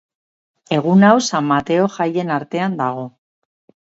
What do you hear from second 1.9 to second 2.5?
jaien